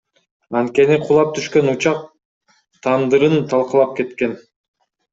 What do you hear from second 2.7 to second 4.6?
тандырын талкалап кеткен.